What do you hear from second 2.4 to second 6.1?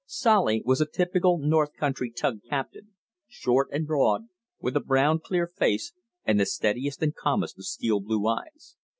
captain, short and broad, with a brown, clear face,